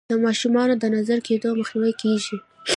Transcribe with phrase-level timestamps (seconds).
[0.09, 2.37] د ماشومانو د نظر کیدو مخنیوی کیږي.